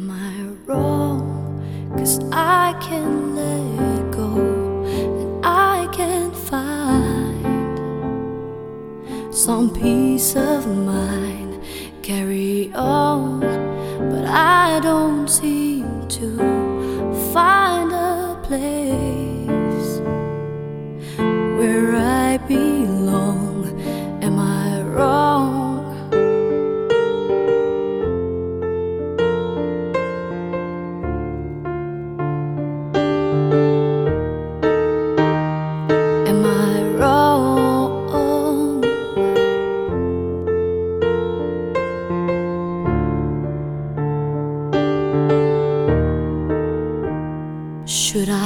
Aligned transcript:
Am 0.00 0.10
I 0.10 0.40
wrong? 0.64 1.92
Cause 1.98 2.20
I 2.32 2.74
can 2.80 3.36
let 3.36 4.10
go 4.10 4.30
and 4.86 5.44
I 5.44 5.86
can 5.92 6.32
find 6.32 7.44
some 9.34 9.68
peace 9.68 10.36
of 10.36 10.66
mind. 10.66 11.62
Carry 12.02 12.72
on, 12.72 13.40
but 14.10 14.24
I 14.24 14.80
don't 14.82 15.28
seem 15.28 16.08
to 16.08 16.38
find 17.34 17.92
a 17.92 18.40
place. 18.42 18.79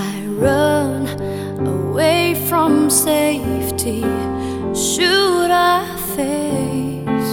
I 0.07 0.27
run 0.27 1.03
away 1.67 2.35
from 2.49 2.91
safety? 2.91 4.03
Should 4.75 5.51
I 5.51 5.97
face 6.17 7.33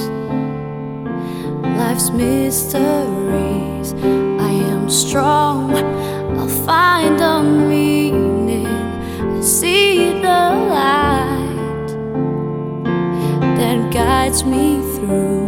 life's 1.80 2.10
mysteries? 2.12 3.94
I 4.50 4.52
am 4.74 4.90
strong, 4.90 5.74
I'll 6.40 6.56
find 6.66 7.20
a 7.20 7.44
meaning. 7.44 8.68
I 8.68 9.42
see 9.42 10.14
the 10.28 10.42
light 10.78 11.90
that 13.58 13.92
guides 13.92 14.44
me 14.46 14.80
through. 14.96 15.41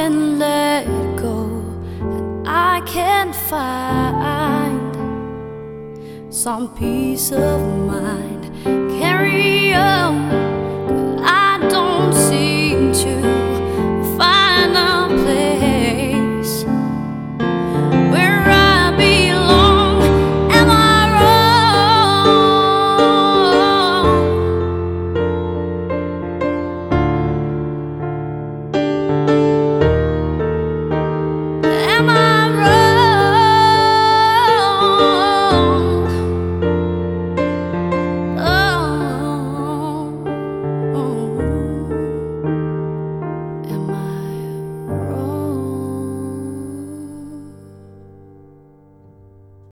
Can 0.00 0.38
let 0.38 0.86
go 1.18 1.44
and 2.00 2.48
I 2.48 2.80
can 2.86 3.34
find 3.50 4.94
some 6.32 6.74
peace 6.74 7.32
of 7.32 7.60
mind. 7.92 8.42
Carry 8.98 9.74
on, 9.74 10.14
mama. 32.02 32.29